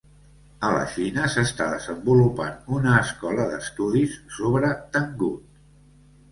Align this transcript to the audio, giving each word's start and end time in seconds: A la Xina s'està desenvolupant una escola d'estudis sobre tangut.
A 0.69 0.69
la 0.75 0.85
Xina 0.93 1.25
s'està 1.33 1.67
desenvolupant 1.73 2.57
una 2.79 2.97
escola 3.03 3.47
d'estudis 3.53 4.19
sobre 4.41 4.75
tangut. 4.99 5.49